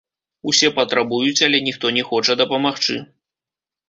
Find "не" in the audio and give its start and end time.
1.97-2.03